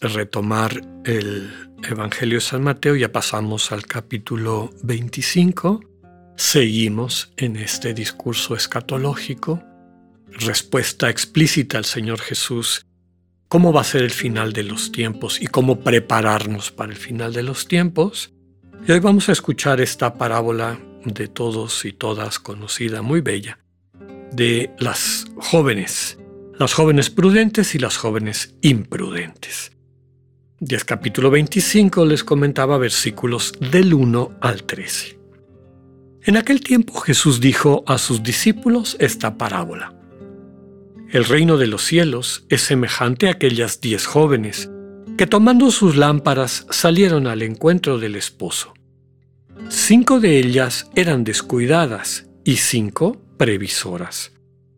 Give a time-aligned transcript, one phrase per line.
[0.00, 1.50] retomar el
[1.88, 5.80] Evangelio de San Mateo, ya pasamos al capítulo 25,
[6.36, 9.62] seguimos en este discurso escatológico,
[10.28, 12.86] respuesta explícita al Señor Jesús,
[13.48, 17.32] cómo va a ser el final de los tiempos y cómo prepararnos para el final
[17.32, 18.32] de los tiempos.
[18.86, 23.58] Y hoy vamos a escuchar esta parábola de todos y todas conocida, muy bella,
[24.32, 26.18] de las jóvenes,
[26.58, 29.72] las jóvenes prudentes y las jóvenes imprudentes.
[30.62, 35.18] Y es capítulo 25 les comentaba versículos del 1 al 13.
[36.24, 39.94] En aquel tiempo Jesús dijo a sus discípulos esta parábola.
[41.08, 44.70] El reino de los cielos es semejante a aquellas diez jóvenes
[45.16, 48.74] que tomando sus lámparas salieron al encuentro del esposo.
[49.70, 54.32] Cinco de ellas eran descuidadas y cinco previsoras.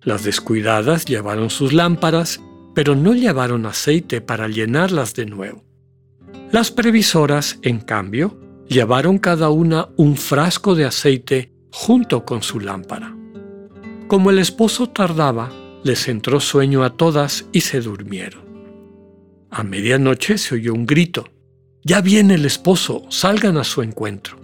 [0.00, 2.40] Las descuidadas llevaron sus lámparas,
[2.74, 5.65] pero no llevaron aceite para llenarlas de nuevo.
[6.52, 13.16] Las previsoras, en cambio, llevaron cada una un frasco de aceite junto con su lámpara.
[14.06, 15.50] Como el esposo tardaba,
[15.82, 18.46] les entró sueño a todas y se durmieron.
[19.50, 21.28] A medianoche se oyó un grito.
[21.82, 24.38] Ya viene el esposo, salgan a su encuentro.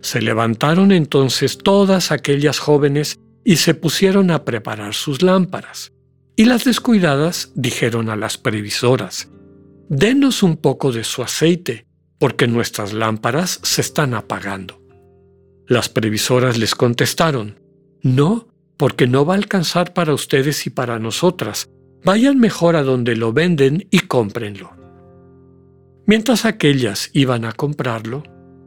[0.00, 5.92] Se levantaron entonces todas aquellas jóvenes y se pusieron a preparar sus lámparas.
[6.36, 9.30] Y las descuidadas dijeron a las previsoras,
[9.88, 11.86] Denos un poco de su aceite,
[12.18, 14.82] porque nuestras lámparas se están apagando.
[15.68, 17.60] Las previsoras les contestaron,
[18.02, 21.68] No, porque no va a alcanzar para ustedes y para nosotras.
[22.04, 24.76] Vayan mejor a donde lo venden y cómprenlo.
[26.04, 28.22] Mientras aquellas iban a comprarlo,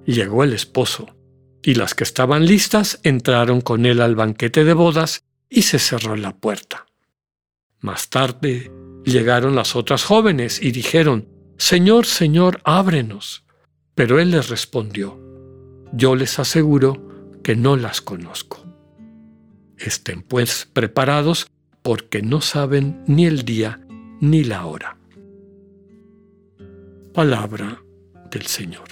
[0.06, 1.16] llegó el esposo,
[1.62, 6.16] y las que estaban listas entraron con él al banquete de bodas y se cerró
[6.16, 6.86] la puerta.
[7.82, 8.72] Más tarde
[9.06, 11.28] Llegaron las otras jóvenes y dijeron,
[11.58, 13.44] Señor, Señor, ábrenos.
[13.96, 15.20] Pero él les respondió,
[15.92, 18.66] Yo les aseguro que no las conozco.
[19.78, 21.50] Estén pues preparados
[21.82, 23.80] porque no saben ni el día
[24.20, 24.98] ni la hora.
[27.14, 27.81] Palabra
[28.30, 28.88] del Señor.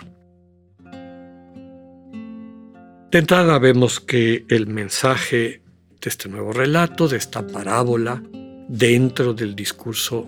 [3.11, 5.61] De entrada vemos que el mensaje
[6.01, 8.21] de este nuevo relato, de esta parábola,
[8.67, 10.27] dentro del discurso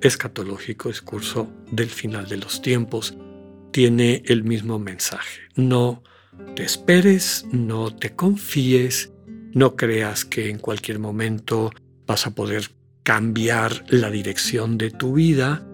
[0.00, 3.16] escatológico, discurso del final de los tiempos,
[3.72, 5.42] tiene el mismo mensaje.
[5.54, 6.02] No
[6.54, 9.12] te esperes, no te confíes,
[9.52, 11.70] no creas que en cualquier momento
[12.06, 12.70] vas a poder
[13.02, 15.66] cambiar la dirección de tu vida,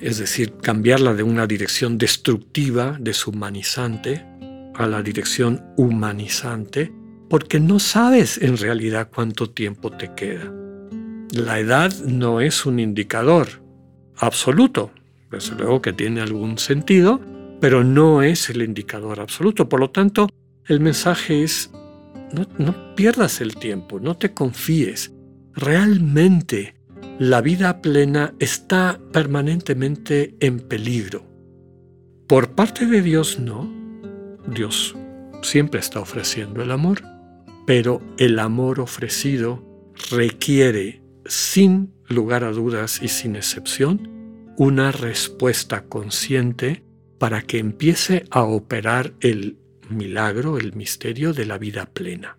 [0.00, 4.24] es decir, cambiarla de una dirección destructiva, deshumanizante,
[4.74, 6.92] a la dirección humanizante,
[7.28, 10.61] porque no sabes en realidad cuánto tiempo te queda.
[11.32, 13.48] La edad no es un indicador
[14.18, 14.90] absoluto,
[15.30, 17.22] desde luego que tiene algún sentido,
[17.58, 19.66] pero no es el indicador absoluto.
[19.66, 20.28] Por lo tanto,
[20.66, 21.70] el mensaje es,
[22.34, 25.14] no, no pierdas el tiempo, no te confíes.
[25.54, 26.74] Realmente
[27.18, 31.24] la vida plena está permanentemente en peligro.
[32.28, 33.72] Por parte de Dios no.
[34.46, 34.94] Dios
[35.40, 37.02] siempre está ofreciendo el amor,
[37.66, 39.64] pero el amor ofrecido
[40.10, 46.84] requiere sin lugar a dudas y sin excepción, una respuesta consciente
[47.18, 52.38] para que empiece a operar el milagro, el misterio de la vida plena.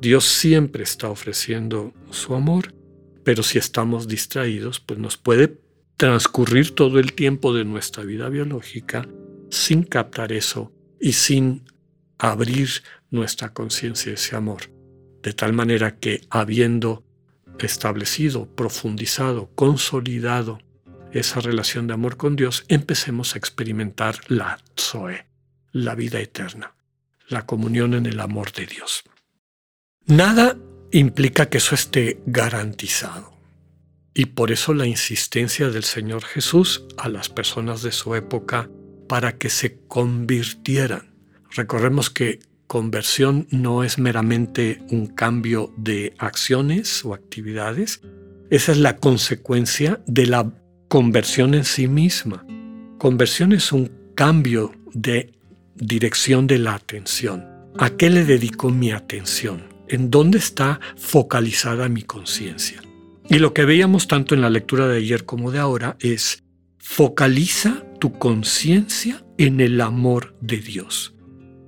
[0.00, 2.74] Dios siempre está ofreciendo su amor,
[3.22, 5.58] pero si estamos distraídos, pues nos puede
[5.96, 9.06] transcurrir todo el tiempo de nuestra vida biológica
[9.50, 11.64] sin captar eso y sin
[12.18, 12.68] abrir
[13.10, 14.62] nuestra conciencia ese amor.
[15.22, 17.04] De tal manera que habiendo
[17.66, 20.58] establecido, profundizado, consolidado
[21.12, 25.26] esa relación de amor con Dios, empecemos a experimentar la Zoe,
[25.72, 26.74] la vida eterna,
[27.28, 29.04] la comunión en el amor de Dios.
[30.06, 30.56] Nada
[30.92, 33.32] implica que eso esté garantizado.
[34.12, 38.68] Y por eso la insistencia del Señor Jesús a las personas de su época
[39.08, 41.14] para que se convirtieran.
[41.52, 48.00] Recordemos que conversión no es meramente un cambio de acciones o actividades,
[48.48, 50.52] esa es la consecuencia de la
[50.86, 52.46] conversión en sí misma.
[52.96, 55.32] Conversión es un cambio de
[55.74, 57.44] dirección de la atención.
[57.76, 59.64] ¿A qué le dedico mi atención?
[59.88, 62.80] ¿En dónde está focalizada mi conciencia?
[63.28, 66.44] Y lo que veíamos tanto en la lectura de ayer como de ahora es
[66.78, 71.16] focaliza tu conciencia en el amor de Dios,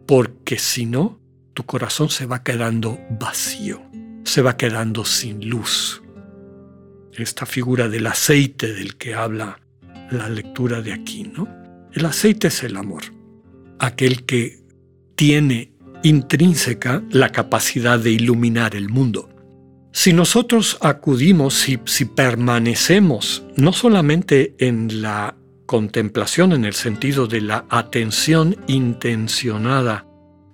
[0.06, 1.20] porque si no,
[1.54, 3.82] tu corazón se va quedando vacío,
[4.24, 6.02] se va quedando sin luz.
[7.14, 9.60] Esta figura del aceite del que habla
[10.10, 11.48] la lectura de aquí, ¿no?
[11.92, 13.02] El aceite es el amor,
[13.78, 14.60] aquel que
[15.14, 15.72] tiene
[16.02, 19.28] intrínseca la capacidad de iluminar el mundo.
[19.92, 25.36] Si nosotros acudimos, si, si permanecemos no solamente en la
[25.72, 30.06] contemplación en el sentido de la atención intencionada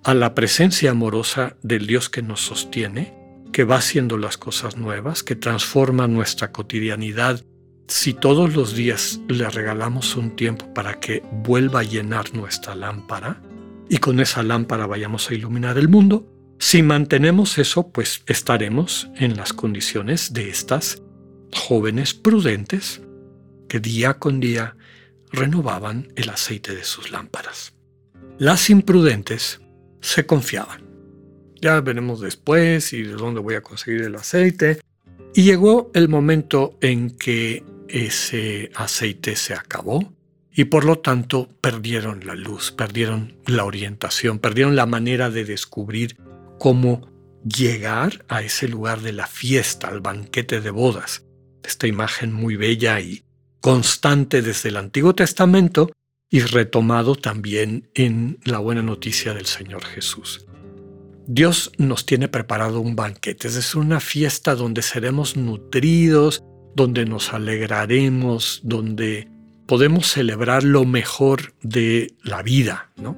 [0.05, 3.13] a la presencia amorosa del Dios que nos sostiene,
[3.51, 7.43] que va haciendo las cosas nuevas, que transforma nuestra cotidianidad,
[7.89, 13.41] si todos los días le regalamos un tiempo para que vuelva a llenar nuestra lámpara
[13.89, 19.35] y con esa lámpara vayamos a iluminar el mundo, si mantenemos eso, pues estaremos en
[19.35, 21.03] las condiciones de estas
[21.53, 23.01] jóvenes prudentes
[23.67, 24.77] que día con día
[25.31, 27.73] renovaban el aceite de sus lámparas.
[28.37, 29.61] Las imprudentes
[30.01, 30.87] se confiaban.
[31.61, 34.79] Ya veremos después y de dónde voy a conseguir el aceite.
[35.33, 40.13] Y llegó el momento en que ese aceite se acabó
[40.53, 46.17] y por lo tanto perdieron la luz, perdieron la orientación, perdieron la manera de descubrir
[46.57, 47.09] cómo
[47.43, 51.25] llegar a ese lugar de la fiesta, al banquete de bodas.
[51.63, 53.23] Esta imagen muy bella y
[53.61, 55.91] constante desde el Antiguo Testamento
[56.29, 60.45] y retomado también en la buena noticia del Señor Jesús.
[61.27, 66.43] Dios nos tiene preparado un banquete, es una fiesta donde seremos nutridos,
[66.75, 69.27] donde nos alegraremos, donde
[69.67, 73.15] podemos celebrar lo mejor de la vida, ¿no?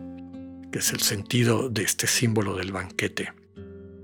[0.72, 3.34] que es el sentido de este símbolo del banquete.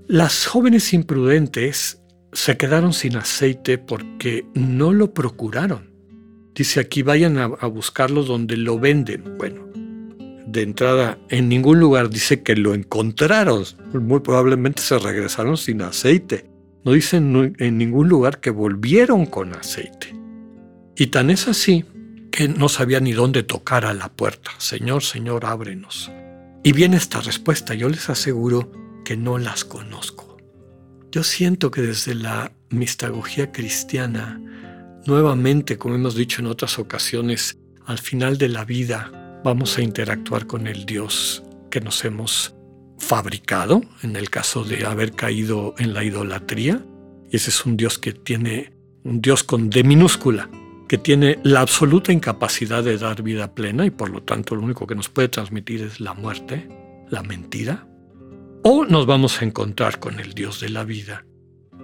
[0.06, 2.00] Las jóvenes imprudentes
[2.32, 5.90] se quedaron sin aceite porque no lo procuraron.
[6.58, 9.36] Dice aquí, vayan a, buscarlo donde lo venden.
[9.38, 9.68] Bueno,
[10.44, 13.62] de entrada, en ningún lugar dice que lo encontraron.
[13.92, 16.50] Muy probablemente se regresaron sin aceite.
[16.84, 20.12] No dicen en ningún lugar que volvieron con aceite.
[20.96, 21.84] Y tan es así
[22.32, 24.50] que no sabía ni dónde tocar a la puerta.
[24.58, 26.10] Señor, Señor, ábrenos.
[26.64, 28.72] Y viene esta respuesta, yo les aseguro
[29.04, 30.38] que no las conozco.
[31.12, 34.40] Yo siento que desde la mistagogía cristiana,
[35.08, 40.46] nuevamente, como hemos dicho en otras ocasiones, al final de la vida vamos a interactuar
[40.46, 42.54] con el Dios que nos hemos
[42.98, 46.84] fabricado, en el caso de haber caído en la idolatría.
[47.30, 50.50] Y ese es un Dios que tiene, un Dios con D minúscula,
[50.86, 54.86] que tiene la absoluta incapacidad de dar vida plena y por lo tanto lo único
[54.86, 56.68] que nos puede transmitir es la muerte,
[57.08, 57.88] la mentira.
[58.62, 61.24] O nos vamos a encontrar con el Dios de la vida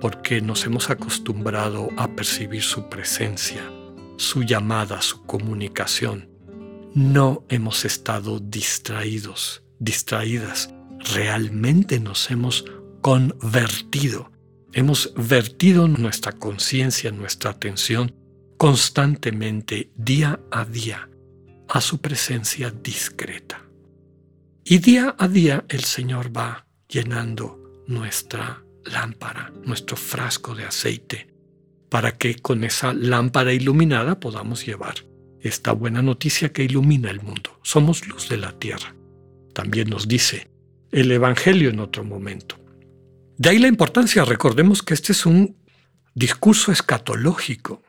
[0.00, 3.62] porque nos hemos acostumbrado a percibir su presencia,
[4.16, 6.28] su llamada, su comunicación.
[6.94, 10.74] No hemos estado distraídos, distraídas.
[11.14, 12.64] Realmente nos hemos
[13.00, 14.30] convertido.
[14.72, 18.14] Hemos vertido nuestra conciencia, nuestra atención
[18.56, 21.08] constantemente, día a día,
[21.68, 23.62] a su presencia discreta.
[24.64, 31.28] Y día a día el Señor va llenando nuestra lámpara, nuestro frasco de aceite,
[31.88, 34.94] para que con esa lámpara iluminada podamos llevar
[35.40, 37.58] esta buena noticia que ilumina el mundo.
[37.62, 38.94] Somos luz de la tierra.
[39.52, 40.50] También nos dice
[40.90, 42.56] el Evangelio en otro momento.
[43.36, 45.56] De ahí la importancia, recordemos que este es un
[46.14, 47.82] discurso escatológico,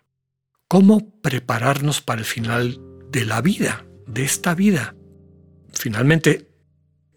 [0.67, 4.95] cómo prepararnos para el final de la vida, de esta vida.
[5.71, 6.49] Finalmente,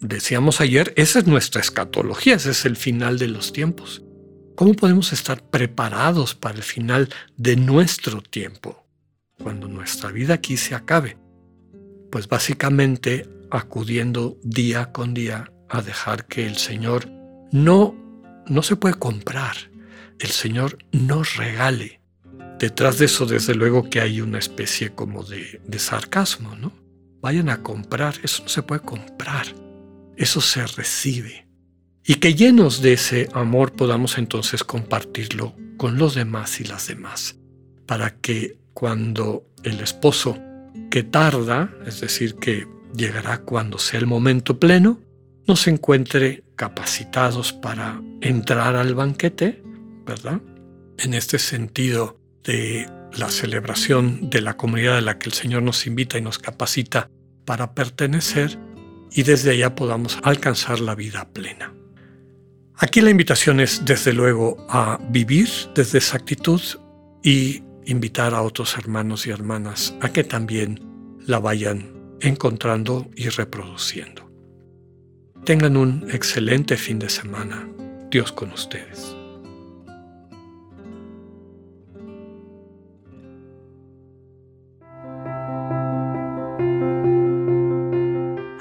[0.01, 4.03] decíamos ayer, esa es nuestra escatología, ese es el final de los tiempos.
[4.55, 8.85] ¿Cómo podemos estar preparados para el final de nuestro tiempo,
[9.43, 11.17] cuando nuestra vida aquí se acabe?
[12.11, 17.09] Pues básicamente acudiendo día con día a dejar que el Señor
[17.53, 17.95] no,
[18.47, 19.57] no se puede comprar,
[20.19, 21.99] el Señor nos regale
[22.59, 26.73] Detrás de eso, desde luego que hay una especie como de, sarcasmo, ¿no?
[27.21, 29.47] Vayan a comprar, eso no se puede comprar,
[30.19, 31.47] eso se recibe.
[32.05, 37.37] Y que llenos de ese amor podamos entonces compartirlo con los demás y las demás,
[37.87, 40.39] para que cuando el esposo
[40.91, 45.01] que tarda, es decir, que llegará cuando sea el momento pleno,
[45.47, 49.63] nos encuentre capacitados para entrar al banquete,
[50.05, 50.41] ¿verdad?
[50.99, 55.87] En este sentido, de la celebración de la comunidad a la que el Señor nos
[55.87, 57.11] invita y nos capacita
[57.45, 58.59] para pertenecer
[59.13, 61.75] y desde allá podamos alcanzar la vida plena.
[62.77, 66.61] Aquí la invitación es desde luego a vivir desde esa actitud
[67.23, 70.81] y invitar a otros hermanos y hermanas a que también
[71.27, 74.31] la vayan encontrando y reproduciendo.
[75.45, 77.69] Tengan un excelente fin de semana.
[78.11, 79.18] Dios con ustedes.